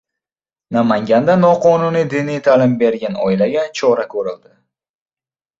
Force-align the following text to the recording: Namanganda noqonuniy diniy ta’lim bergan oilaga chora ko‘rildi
Namanganda 0.77 1.35
noqonuniy 1.41 2.07
diniy 2.15 2.41
ta’lim 2.49 2.73
bergan 2.81 3.21
oilaga 3.27 3.67
chora 3.81 4.11
ko‘rildi 4.15 4.55